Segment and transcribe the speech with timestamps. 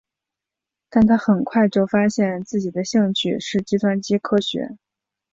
[0.89, 4.79] 但他很快就发现自己的兴趣是计算机科学。